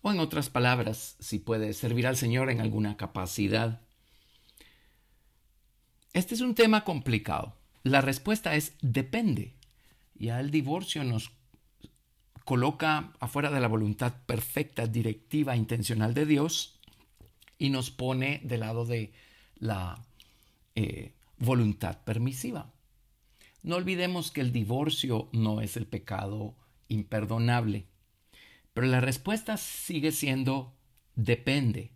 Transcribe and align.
o 0.00 0.12
en 0.12 0.20
otras 0.20 0.48
palabras, 0.48 1.16
si 1.18 1.40
puede 1.40 1.72
servir 1.72 2.06
al 2.06 2.16
Señor 2.16 2.50
en 2.50 2.60
alguna 2.60 2.96
capacidad. 2.96 3.80
Este 6.12 6.36
es 6.36 6.40
un 6.40 6.54
tema 6.54 6.84
complicado. 6.84 7.56
La 7.82 8.00
respuesta 8.00 8.54
es 8.54 8.74
depende. 8.80 9.56
Ya 10.14 10.38
el 10.38 10.52
divorcio 10.52 11.02
nos 11.02 11.32
coloca 12.46 13.12
afuera 13.18 13.50
de 13.50 13.58
la 13.58 13.66
voluntad 13.66 14.14
perfecta, 14.24 14.86
directiva, 14.86 15.56
intencional 15.56 16.14
de 16.14 16.26
Dios 16.26 16.78
y 17.58 17.70
nos 17.70 17.90
pone 17.90 18.40
del 18.44 18.60
lado 18.60 18.86
de 18.86 19.12
la 19.58 20.00
eh, 20.76 21.12
voluntad 21.38 21.98
permisiva. 22.04 22.72
No 23.64 23.74
olvidemos 23.74 24.30
que 24.30 24.42
el 24.42 24.52
divorcio 24.52 25.28
no 25.32 25.60
es 25.60 25.76
el 25.76 25.86
pecado 25.86 26.54
imperdonable, 26.86 27.86
pero 28.72 28.86
la 28.86 29.00
respuesta 29.00 29.56
sigue 29.56 30.12
siendo 30.12 30.72
depende. 31.16 31.90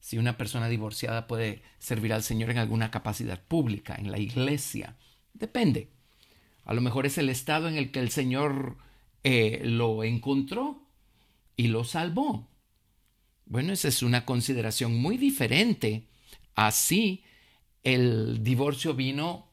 Si 0.00 0.16
una 0.16 0.38
persona 0.38 0.68
divorciada 0.68 1.26
puede 1.26 1.60
servir 1.78 2.14
al 2.14 2.22
Señor 2.22 2.50
en 2.50 2.56
alguna 2.56 2.90
capacidad 2.90 3.38
pública, 3.42 3.96
en 3.96 4.10
la 4.10 4.18
iglesia, 4.18 4.96
depende. 5.34 5.90
A 6.64 6.72
lo 6.72 6.80
mejor 6.80 7.04
es 7.04 7.18
el 7.18 7.28
estado 7.28 7.68
en 7.68 7.76
el 7.76 7.90
que 7.90 8.00
el 8.00 8.10
Señor 8.10 8.78
eh, 9.24 9.60
lo 9.64 10.04
encontró 10.04 10.86
y 11.56 11.68
lo 11.68 11.84
salvó. 11.84 12.48
Bueno, 13.46 13.72
esa 13.72 13.88
es 13.88 14.02
una 14.02 14.24
consideración 14.24 14.96
muy 14.96 15.16
diferente. 15.16 16.06
Así, 16.54 17.24
el 17.82 18.42
divorcio 18.42 18.94
vino 18.94 19.50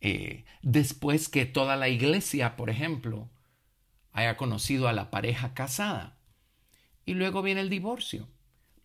eh, 0.00 0.44
después 0.62 1.28
que 1.28 1.46
toda 1.46 1.76
la 1.76 1.88
iglesia, 1.88 2.56
por 2.56 2.70
ejemplo, 2.70 3.30
haya 4.12 4.36
conocido 4.36 4.88
a 4.88 4.92
la 4.92 5.10
pareja 5.10 5.54
casada. 5.54 6.18
Y 7.04 7.14
luego 7.14 7.42
viene 7.42 7.60
el 7.62 7.70
divorcio. 7.70 8.28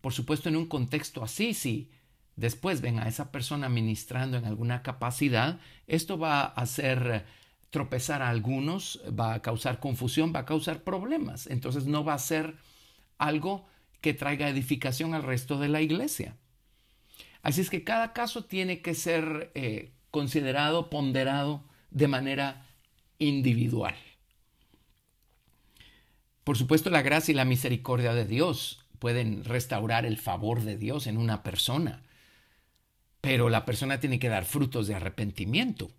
Por 0.00 0.12
supuesto, 0.12 0.48
en 0.48 0.56
un 0.56 0.66
contexto 0.66 1.22
así, 1.22 1.54
si 1.54 1.90
después 2.36 2.80
ven 2.80 2.98
a 2.98 3.08
esa 3.08 3.30
persona 3.32 3.68
ministrando 3.68 4.36
en 4.36 4.44
alguna 4.44 4.82
capacidad, 4.82 5.60
esto 5.86 6.18
va 6.18 6.42
a 6.44 6.66
ser 6.66 7.26
tropezar 7.70 8.22
a 8.22 8.30
algunos, 8.30 9.00
va 9.18 9.34
a 9.34 9.42
causar 9.42 9.80
confusión, 9.80 10.32
va 10.34 10.40
a 10.40 10.46
causar 10.46 10.82
problemas. 10.82 11.46
Entonces 11.46 11.86
no 11.86 12.04
va 12.04 12.14
a 12.14 12.18
ser 12.18 12.56
algo 13.18 13.66
que 14.00 14.14
traiga 14.14 14.48
edificación 14.48 15.14
al 15.14 15.22
resto 15.22 15.58
de 15.58 15.68
la 15.68 15.80
iglesia. 15.80 16.36
Así 17.42 17.60
es 17.60 17.70
que 17.70 17.84
cada 17.84 18.12
caso 18.12 18.44
tiene 18.44 18.80
que 18.80 18.94
ser 18.94 19.50
eh, 19.54 19.92
considerado, 20.10 20.90
ponderado 20.90 21.64
de 21.90 22.08
manera 22.08 22.66
individual. 23.18 23.94
Por 26.44 26.56
supuesto, 26.56 26.90
la 26.90 27.02
gracia 27.02 27.32
y 27.32 27.34
la 27.34 27.44
misericordia 27.44 28.14
de 28.14 28.24
Dios 28.24 28.84
pueden 28.98 29.44
restaurar 29.44 30.06
el 30.06 30.18
favor 30.18 30.62
de 30.62 30.76
Dios 30.76 31.06
en 31.06 31.18
una 31.18 31.42
persona, 31.42 32.02
pero 33.20 33.48
la 33.48 33.64
persona 33.64 34.00
tiene 34.00 34.18
que 34.18 34.28
dar 34.28 34.44
frutos 34.44 34.86
de 34.86 34.94
arrepentimiento. 34.94 35.90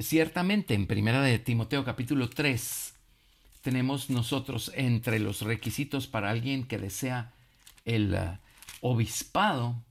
Ciertamente 0.00 0.74
en 0.74 0.86
Primera 0.86 1.20
de 1.22 1.40
Timoteo 1.40 1.84
capítulo 1.84 2.30
3 2.30 2.94
tenemos 3.62 4.10
nosotros 4.10 4.70
entre 4.76 5.18
los 5.18 5.42
requisitos 5.42 6.06
para 6.06 6.30
alguien 6.30 6.68
que 6.68 6.78
desea 6.78 7.32
el 7.84 8.14
uh, 8.14 8.38
obispado 8.80 9.82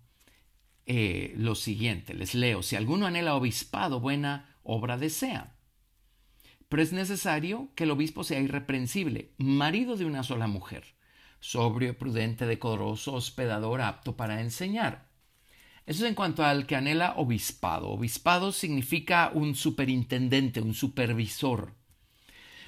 eh, 0.86 1.34
lo 1.36 1.56
siguiente, 1.56 2.14
les 2.14 2.36
leo, 2.36 2.64
si 2.64 2.78
alguno 2.78 3.06
anhela 3.06 3.36
obispado, 3.36 4.00
buena 4.00 4.56
obra 4.64 4.98
desea. 4.98 5.58
Pero 6.70 6.82
es 6.82 6.94
necesario 6.94 7.68
que 7.76 7.84
el 7.84 7.92
obispo 7.92 8.24
sea 8.24 8.40
irreprensible, 8.40 9.32
marido 9.38 9.98
de 9.98 10.06
una 10.06 10.24
sola 10.24 10.48
mujer, 10.48 10.86
sobrio, 11.42 11.98
prudente, 11.98 12.46
decoroso, 12.46 13.14
hospedador, 13.14 13.82
apto 13.82 14.16
para 14.16 14.40
enseñar 14.40 15.07
eso 15.88 16.04
es 16.04 16.10
en 16.10 16.16
cuanto 16.16 16.44
al 16.44 16.66
que 16.66 16.76
anhela 16.76 17.14
obispado. 17.16 17.88
Obispado 17.88 18.52
significa 18.52 19.32
un 19.34 19.56
superintendente, 19.56 20.60
un 20.60 20.74
supervisor. 20.74 21.74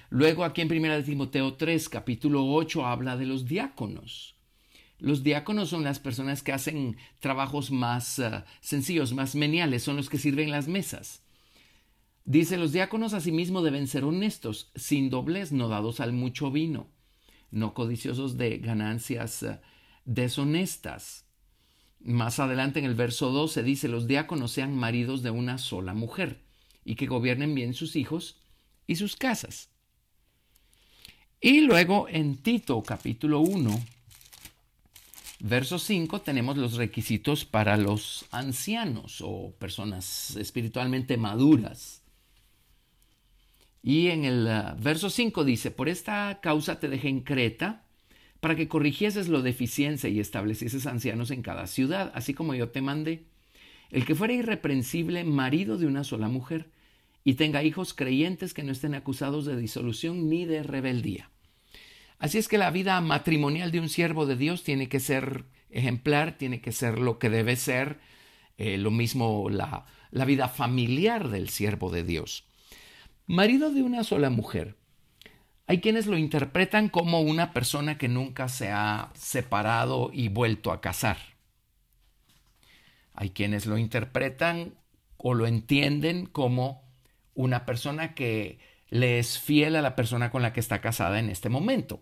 Luego 0.09 0.45
aquí 0.45 0.61
en 0.61 0.71
1 0.71 1.03
Timoteo 1.03 1.55
3, 1.55 1.89
capítulo 1.89 2.47
8, 2.47 2.85
habla 2.85 3.17
de 3.17 3.25
los 3.25 3.45
diáconos. 3.45 4.35
Los 4.99 5.21
diáconos 5.21 5.67
son 5.67 5.83
las 5.83 5.99
personas 5.99 6.43
que 6.43 6.53
hacen 6.53 6.95
trabajos 7.19 7.71
más 7.71 8.19
eh, 8.19 8.45
sencillos, 8.61 9.11
más 9.11 9.35
meniales, 9.35 9.83
son 9.83 9.97
los 9.97 10.09
que 10.09 10.17
sirven 10.17 10.49
las 10.49 10.69
mesas. 10.69 11.21
Dice, 12.23 12.55
los 12.55 12.71
diáconos 12.71 13.13
asimismo 13.13 13.61
deben 13.61 13.87
ser 13.87 14.05
honestos, 14.05 14.71
sin 14.75 15.09
doblez, 15.09 15.51
no 15.51 15.67
dados 15.67 15.99
al 15.99 16.13
mucho 16.13 16.51
vino, 16.51 16.87
no 17.51 17.73
codiciosos 17.73 18.37
de 18.37 18.59
ganancias 18.59 19.43
eh, 19.43 19.59
deshonestas 20.05 21.28
más 21.99 22.39
adelante 22.39 22.79
en 22.79 22.85
el 22.85 22.95
verso 22.95 23.31
2 23.31 23.51
se 23.51 23.63
dice, 23.63 23.87
los 23.87 24.07
diáconos 24.07 24.51
sean 24.51 24.75
maridos 24.75 25.21
de 25.21 25.31
una 25.31 25.57
sola 25.57 25.93
mujer 25.93 26.41
y 26.85 26.95
que 26.95 27.07
gobiernen 27.07 27.53
bien 27.55 27.73
sus 27.73 27.95
hijos 27.95 28.41
y 28.87 28.95
sus 28.95 29.15
casas. 29.15 29.69
Y 31.41 31.61
luego 31.61 32.07
en 32.09 32.37
Tito 32.37 32.81
capítulo 32.83 33.39
1, 33.41 33.79
verso 35.39 35.79
5 35.79 36.21
tenemos 36.21 36.57
los 36.57 36.73
requisitos 36.73 37.45
para 37.45 37.77
los 37.77 38.25
ancianos 38.31 39.21
o 39.21 39.53
personas 39.57 40.35
espiritualmente 40.35 41.17
maduras. 41.17 42.01
Y 43.81 44.07
en 44.07 44.25
el 44.25 44.47
uh, 44.47 44.81
verso 44.81 45.09
5 45.09 45.45
dice, 45.45 45.71
por 45.71 45.87
esta 45.87 46.39
causa 46.41 46.79
te 46.79 46.89
dejé 46.89 47.07
en 47.07 47.21
Creta 47.21 47.85
para 48.39 48.55
que 48.55 48.67
corrigieses 48.67 49.27
lo 49.27 49.41
deficiencia 49.41 50.09
y 50.09 50.19
establecieses 50.19 50.85
ancianos 50.85 51.31
en 51.31 51.41
cada 51.41 51.67
ciudad, 51.67 52.11
así 52.15 52.33
como 52.33 52.55
yo 52.55 52.69
te 52.69 52.81
mandé. 52.81 53.25
El 53.89 54.05
que 54.05 54.15
fuera 54.15 54.33
irreprensible, 54.33 55.23
marido 55.23 55.77
de 55.77 55.87
una 55.87 56.03
sola 56.03 56.27
mujer, 56.27 56.69
y 57.23 57.33
tenga 57.33 57.63
hijos 57.63 57.93
creyentes 57.93 58.53
que 58.53 58.63
no 58.63 58.71
estén 58.71 58.95
acusados 58.95 59.45
de 59.45 59.57
disolución 59.57 60.29
ni 60.29 60.45
de 60.45 60.63
rebeldía. 60.63 61.29
Así 62.17 62.37
es 62.37 62.47
que 62.47 62.57
la 62.57 62.71
vida 62.71 62.99
matrimonial 63.01 63.71
de 63.71 63.79
un 63.79 63.89
siervo 63.89 64.25
de 64.25 64.35
Dios 64.35 64.63
tiene 64.63 64.89
que 64.89 64.99
ser 64.99 65.45
ejemplar, 65.69 66.37
tiene 66.37 66.61
que 66.61 66.71
ser 66.71 66.99
lo 66.99 67.19
que 67.19 67.29
debe 67.29 67.55
ser, 67.55 67.99
eh, 68.57 68.77
lo 68.77 68.91
mismo 68.91 69.49
la, 69.49 69.85
la 70.11 70.25
vida 70.25 70.49
familiar 70.49 71.29
del 71.29 71.49
siervo 71.49 71.91
de 71.91 72.03
Dios. 72.03 72.45
Marido 73.25 73.71
de 73.71 73.83
una 73.83 74.03
sola 74.03 74.29
mujer, 74.29 74.75
hay 75.69 75.81
quienes 75.81 76.07
lo 76.07 76.17
interpretan 76.17 76.89
como 76.89 77.21
una 77.21 77.53
persona 77.53 77.99
que 77.99 78.07
nunca 78.07 78.49
se 78.49 78.71
ha 78.71 79.11
separado 79.13 80.09
y 80.11 80.27
vuelto 80.27 80.71
a 80.71 80.81
casar. 80.81 81.17
Hay 83.13 83.29
quienes 83.29 83.67
lo 83.67 83.77
interpretan 83.77 84.73
o 85.17 85.35
lo 85.35 85.45
entienden 85.45 86.25
como 86.25 86.81
una 87.35 87.67
persona 87.67 88.15
que 88.15 88.57
le 88.89 89.19
es 89.19 89.37
fiel 89.37 89.75
a 89.75 89.83
la 89.83 89.95
persona 89.95 90.31
con 90.31 90.41
la 90.41 90.53
que 90.53 90.59
está 90.59 90.81
casada 90.81 91.19
en 91.19 91.29
este 91.29 91.49
momento. 91.49 92.01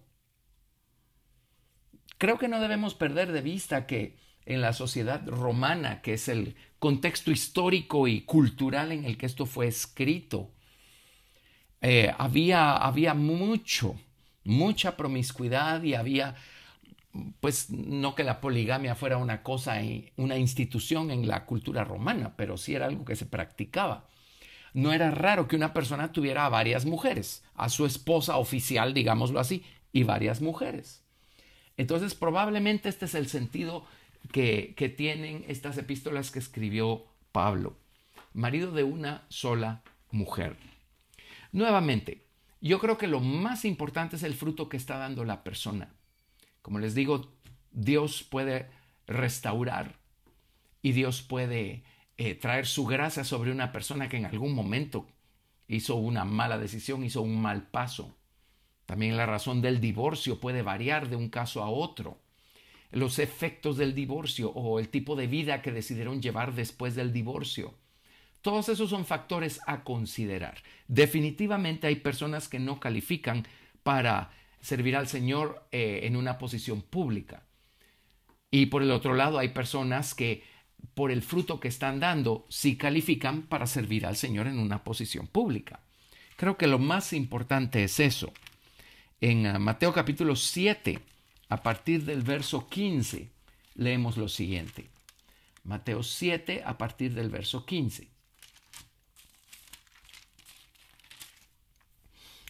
Creo 2.17 2.37
que 2.37 2.47
no 2.47 2.61
debemos 2.61 2.93
perder 2.93 3.33
de 3.33 3.41
vista 3.41 3.85
que 3.85 4.17
en 4.45 4.61
la 4.61 4.71
sociedad 4.71 5.27
romana, 5.27 6.01
que 6.01 6.13
es 6.13 6.29
el 6.29 6.55
contexto 6.79 7.31
histórico 7.31 8.07
y 8.07 8.21
cultural 8.21 8.93
en 8.93 9.03
el 9.03 9.17
que 9.17 9.25
esto 9.25 9.45
fue 9.45 9.67
escrito, 9.67 10.53
eh, 11.81 12.13
había, 12.17 12.75
había 12.75 13.13
mucho, 13.13 13.95
mucha 14.43 14.97
promiscuidad 14.97 15.83
y 15.83 15.93
había, 15.93 16.35
pues 17.39 17.69
no 17.69 18.15
que 18.15 18.23
la 18.23 18.41
poligamia 18.41 18.95
fuera 18.95 19.17
una 19.17 19.43
cosa, 19.43 19.81
una 20.15 20.37
institución 20.37 21.11
en 21.11 21.27
la 21.27 21.45
cultura 21.45 21.83
romana, 21.83 22.35
pero 22.35 22.57
sí 22.57 22.75
era 22.75 22.87
algo 22.87 23.05
que 23.05 23.15
se 23.15 23.25
practicaba. 23.25 24.07
No 24.73 24.93
era 24.93 25.11
raro 25.11 25.47
que 25.47 25.55
una 25.55 25.73
persona 25.73 26.11
tuviera 26.11 26.45
a 26.45 26.49
varias 26.49 26.85
mujeres, 26.85 27.43
a 27.55 27.69
su 27.69 27.85
esposa 27.85 28.37
oficial, 28.37 28.93
digámoslo 28.93 29.39
así, 29.39 29.63
y 29.91 30.03
varias 30.03 30.41
mujeres. 30.41 31.03
Entonces, 31.77 32.15
probablemente 32.15 32.89
este 32.89 33.05
es 33.05 33.15
el 33.15 33.27
sentido 33.27 33.85
que, 34.31 34.73
que 34.75 34.89
tienen 34.89 35.45
estas 35.47 35.77
epístolas 35.77 36.31
que 36.31 36.39
escribió 36.39 37.05
Pablo. 37.31 37.77
Marido 38.33 38.71
de 38.71 38.83
una 38.83 39.25
sola 39.29 39.83
mujer. 40.11 40.57
Nuevamente, 41.51 42.27
yo 42.61 42.79
creo 42.79 42.97
que 42.97 43.07
lo 43.07 43.19
más 43.19 43.65
importante 43.65 44.15
es 44.15 44.23
el 44.23 44.33
fruto 44.33 44.69
que 44.69 44.77
está 44.77 44.97
dando 44.97 45.23
la 45.23 45.43
persona. 45.43 45.93
Como 46.61 46.79
les 46.79 46.95
digo, 46.95 47.31
Dios 47.71 48.23
puede 48.23 48.69
restaurar 49.05 49.99
y 50.81 50.91
Dios 50.91 51.21
puede 51.21 51.83
eh, 52.17 52.35
traer 52.35 52.65
su 52.65 52.85
gracia 52.85 53.23
sobre 53.23 53.51
una 53.51 53.71
persona 53.71 54.09
que 54.09 54.17
en 54.17 54.25
algún 54.25 54.53
momento 54.53 55.07
hizo 55.67 55.95
una 55.95 56.25
mala 56.25 56.57
decisión, 56.57 57.03
hizo 57.03 57.21
un 57.21 57.41
mal 57.41 57.67
paso. 57.67 58.17
También 58.85 59.17
la 59.17 59.25
razón 59.25 59.61
del 59.61 59.81
divorcio 59.81 60.39
puede 60.39 60.61
variar 60.61 61.09
de 61.09 61.15
un 61.15 61.29
caso 61.29 61.61
a 61.61 61.69
otro. 61.69 62.19
Los 62.89 63.19
efectos 63.19 63.77
del 63.77 63.93
divorcio 63.93 64.49
o 64.49 64.79
el 64.79 64.89
tipo 64.89 65.15
de 65.15 65.27
vida 65.27 65.61
que 65.61 65.73
decidieron 65.73 66.21
llevar 66.21 66.55
después 66.55 66.95
del 66.95 67.11
divorcio. 67.11 67.75
Todos 68.47 68.69
esos 68.69 68.89
son 68.89 69.03
factores 69.03 69.59
a 69.67 69.83
considerar. 69.83 70.63
Definitivamente 70.87 71.85
hay 71.85 71.97
personas 71.97 72.47
que 72.47 72.59
no 72.59 72.79
califican 72.79 73.45
para 73.83 74.31
servir 74.61 74.95
al 74.95 75.09
Señor 75.09 75.67
eh, 75.73 76.03
en 76.03 76.15
una 76.15 76.37
posición 76.37 76.81
pública. 76.81 77.43
Y 78.49 78.67
por 78.67 78.83
el 78.83 78.91
otro 78.91 79.15
lado 79.15 79.37
hay 79.37 79.49
personas 79.49 80.13
que 80.13 80.45
por 80.93 81.11
el 81.11 81.23
fruto 81.23 81.59
que 81.59 81.67
están 81.67 81.99
dando 81.99 82.45
sí 82.47 82.77
califican 82.77 83.41
para 83.41 83.67
servir 83.67 84.05
al 84.05 84.15
Señor 84.15 84.47
en 84.47 84.59
una 84.59 84.81
posición 84.81 85.27
pública. 85.27 85.81
Creo 86.37 86.55
que 86.55 86.67
lo 86.67 86.79
más 86.79 87.11
importante 87.11 87.83
es 87.83 87.99
eso 87.99 88.31
en 89.19 89.45
ah, 89.45 89.59
Mateo 89.59 89.91
capítulo 89.91 90.37
7, 90.37 91.01
a 91.49 91.63
partir 91.63 92.05
del 92.05 92.21
verso 92.21 92.69
15, 92.69 93.29
leemos 93.75 94.15
lo 94.15 94.29
siguiente. 94.29 94.87
Mateo 95.65 96.01
7, 96.01 96.63
a 96.65 96.77
partir 96.77 97.13
del 97.13 97.29
verso 97.29 97.65
15. 97.65 98.15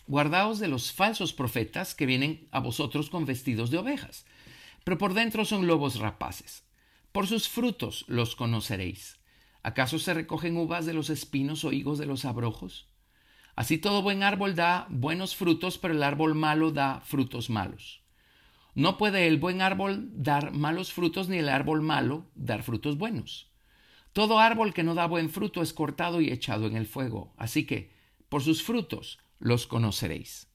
Guardaos 0.07 0.59
de 0.59 0.69
los 0.69 0.93
falsos 0.93 1.33
profetas 1.33 1.93
que 1.93 2.05
vienen 2.05 2.47
a 2.51 2.61
vosotros 2.61 3.09
con 3.09 3.25
vestidos 3.25 3.71
de 3.71 3.77
ovejas, 3.77 4.25
pero 4.85 4.97
por 4.97 5.13
dentro 5.13 5.43
son 5.43 5.67
lobos 5.67 5.99
rapaces. 5.99 6.63
Por 7.11 7.27
sus 7.27 7.49
frutos 7.49 8.05
los 8.07 8.37
conoceréis. 8.37 9.19
¿Acaso 9.63 9.99
se 9.99 10.13
recogen 10.13 10.55
uvas 10.55 10.85
de 10.85 10.93
los 10.93 11.09
espinos 11.09 11.65
o 11.65 11.73
higos 11.73 11.97
de 11.97 12.05
los 12.05 12.23
abrojos? 12.23 12.87
Así 13.57 13.77
todo 13.77 14.01
buen 14.01 14.23
árbol 14.23 14.55
da 14.55 14.87
buenos 14.89 15.35
frutos, 15.35 15.77
pero 15.77 15.93
el 15.93 16.03
árbol 16.03 16.35
malo 16.35 16.71
da 16.71 17.01
frutos 17.01 17.49
malos. 17.49 18.01
No 18.75 18.97
puede 18.97 19.27
el 19.27 19.39
buen 19.39 19.61
árbol 19.61 20.07
dar 20.13 20.53
malos 20.53 20.93
frutos, 20.93 21.27
ni 21.27 21.39
el 21.39 21.49
árbol 21.49 21.81
malo 21.81 22.27
dar 22.33 22.63
frutos 22.63 22.97
buenos. 22.97 23.51
Todo 24.13 24.39
árbol 24.39 24.73
que 24.73 24.83
no 24.83 24.95
da 24.95 25.05
buen 25.05 25.29
fruto 25.29 25.61
es 25.61 25.73
cortado 25.73 26.21
y 26.21 26.31
echado 26.31 26.65
en 26.65 26.77
el 26.77 26.85
fuego. 26.85 27.33
Así 27.35 27.65
que, 27.65 27.91
por 28.29 28.41
sus 28.41 28.63
frutos 28.63 29.19
los 29.39 29.67
conoceréis. 29.67 30.47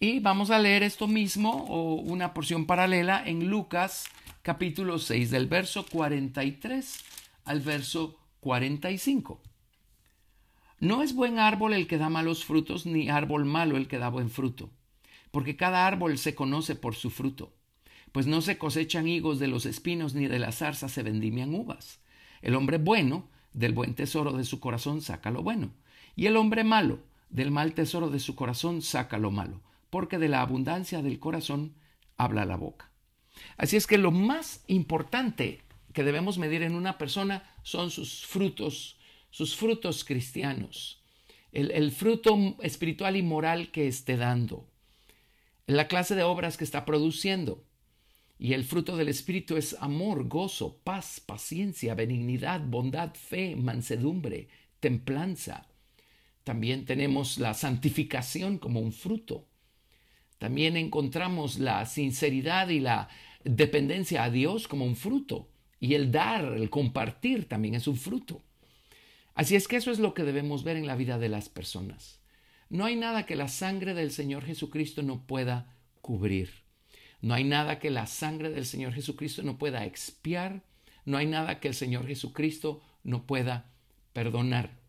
Y 0.00 0.18
vamos 0.18 0.50
a 0.50 0.58
leer 0.58 0.82
esto 0.82 1.06
mismo 1.06 1.64
o 1.68 1.94
una 1.94 2.34
porción 2.34 2.66
paralela 2.66 3.22
en 3.24 3.48
Lucas 3.48 4.06
capítulo 4.42 4.98
6 4.98 5.30
del 5.30 5.46
verso 5.46 5.86
43 5.86 7.04
al 7.44 7.60
verso 7.60 8.18
45. 8.40 9.40
No 10.80 11.04
es 11.04 11.14
buen 11.14 11.38
árbol 11.38 11.74
el 11.74 11.86
que 11.86 11.98
da 11.98 12.08
malos 12.08 12.44
frutos, 12.44 12.86
ni 12.86 13.08
árbol 13.08 13.44
malo 13.44 13.76
el 13.76 13.86
que 13.86 13.98
da 13.98 14.08
buen 14.08 14.30
fruto, 14.30 14.70
porque 15.30 15.56
cada 15.56 15.86
árbol 15.86 16.18
se 16.18 16.34
conoce 16.34 16.74
por 16.74 16.96
su 16.96 17.10
fruto. 17.10 17.54
Pues 18.10 18.26
no 18.26 18.42
se 18.42 18.58
cosechan 18.58 19.06
higos 19.06 19.38
de 19.38 19.46
los 19.46 19.64
espinos, 19.64 20.14
ni 20.14 20.26
de 20.26 20.40
las 20.40 20.58
zarzas 20.58 20.90
se 20.90 21.04
vendimian 21.04 21.54
uvas. 21.54 22.00
El 22.40 22.56
hombre 22.56 22.78
bueno, 22.78 23.28
del 23.52 23.72
buen 23.72 23.94
tesoro 23.94 24.32
de 24.32 24.42
su 24.42 24.58
corazón 24.58 25.00
saca 25.00 25.30
lo 25.30 25.44
bueno, 25.44 25.70
y 26.16 26.26
el 26.26 26.36
hombre 26.36 26.64
malo, 26.64 26.98
del 27.32 27.50
mal 27.50 27.74
tesoro 27.74 28.10
de 28.10 28.20
su 28.20 28.36
corazón 28.36 28.80
saca 28.80 29.18
lo 29.18 29.32
malo, 29.32 29.60
porque 29.90 30.18
de 30.18 30.28
la 30.28 30.40
abundancia 30.40 31.02
del 31.02 31.18
corazón 31.18 31.74
habla 32.16 32.44
la 32.44 32.56
boca. 32.56 32.92
Así 33.56 33.76
es 33.76 33.88
que 33.88 33.98
lo 33.98 34.12
más 34.12 34.62
importante 34.68 35.62
que 35.92 36.04
debemos 36.04 36.38
medir 36.38 36.62
en 36.62 36.76
una 36.76 36.96
persona 36.96 37.42
son 37.64 37.90
sus 37.90 38.24
frutos 38.24 38.98
sus 39.32 39.56
frutos 39.56 40.04
cristianos, 40.04 41.02
el, 41.52 41.90
fruto 41.90 42.56
espiritual 42.60 43.16
y 43.16 43.22
moral 43.22 43.72
que 43.72 43.88
esté 43.88 44.16
dando, 44.18 44.68
la 45.66 45.88
clase 45.88 46.14
de 46.14 46.22
obras 46.22 46.56
que 46.56 46.64
está 46.64 46.84
produciendo. 46.84 47.64
Y 48.38 48.54
el 48.54 48.64
fruto 48.64 48.96
del 48.96 49.08
Espíritu 49.08 49.56
es 49.56 49.76
amor, 49.80 50.28
gozo, 50.28 50.80
paz, 50.84 51.20
paciencia, 51.24 51.94
benignidad, 51.94 52.60
bondad, 52.60 53.14
fe, 53.14 53.56
mansedumbre, 53.56 54.48
templanza. 54.80 55.68
También 56.44 56.84
tenemos 56.84 57.38
la 57.38 57.54
santificación 57.54 58.58
como 58.58 58.80
un 58.80 58.92
fruto. 58.92 59.46
También 60.38 60.76
encontramos 60.76 61.58
la 61.58 61.86
sinceridad 61.86 62.68
y 62.68 62.80
la 62.80 63.08
dependencia 63.44 64.24
a 64.24 64.30
Dios 64.30 64.66
como 64.66 64.84
un 64.84 64.96
fruto. 64.96 65.48
Y 65.78 65.94
el 65.94 66.10
dar, 66.10 66.44
el 66.44 66.70
compartir 66.70 67.48
también 67.48 67.74
es 67.74 67.86
un 67.86 67.96
fruto. 67.96 68.42
Así 69.34 69.56
es 69.56 69.68
que 69.68 69.76
eso 69.76 69.90
es 69.90 69.98
lo 69.98 70.14
que 70.14 70.24
debemos 70.24 70.64
ver 70.64 70.76
en 70.76 70.86
la 70.86 70.96
vida 70.96 71.18
de 71.18 71.28
las 71.28 71.48
personas. 71.48 72.20
No 72.68 72.84
hay 72.84 72.96
nada 72.96 73.26
que 73.26 73.36
la 73.36 73.48
sangre 73.48 73.94
del 73.94 74.10
Señor 74.10 74.44
Jesucristo 74.44 75.02
no 75.02 75.26
pueda 75.26 75.74
cubrir. 76.00 76.50
No 77.20 77.34
hay 77.34 77.44
nada 77.44 77.78
que 77.78 77.90
la 77.90 78.06
sangre 78.06 78.50
del 78.50 78.66
Señor 78.66 78.94
Jesucristo 78.94 79.42
no 79.42 79.58
pueda 79.58 79.84
expiar. 79.84 80.62
No 81.04 81.18
hay 81.18 81.26
nada 81.26 81.60
que 81.60 81.68
el 81.68 81.74
Señor 81.74 82.06
Jesucristo 82.06 82.82
no 83.04 83.26
pueda 83.26 83.70
perdonar. 84.12 84.81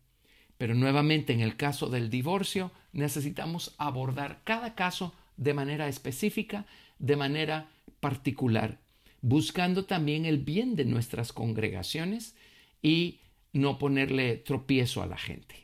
Pero 0.64 0.74
nuevamente 0.74 1.34
en 1.34 1.42
el 1.42 1.58
caso 1.58 1.90
del 1.90 2.08
divorcio 2.08 2.70
necesitamos 2.94 3.74
abordar 3.76 4.40
cada 4.44 4.74
caso 4.74 5.12
de 5.36 5.52
manera 5.52 5.88
específica, 5.88 6.64
de 6.98 7.16
manera 7.16 7.68
particular, 8.00 8.78
buscando 9.20 9.84
también 9.84 10.24
el 10.24 10.38
bien 10.38 10.74
de 10.74 10.86
nuestras 10.86 11.34
congregaciones 11.34 12.34
y 12.80 13.20
no 13.52 13.78
ponerle 13.78 14.36
tropiezo 14.38 15.02
a 15.02 15.06
la 15.06 15.18
gente. 15.18 15.63